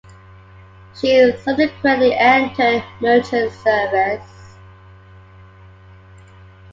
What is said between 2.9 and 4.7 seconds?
merchant service.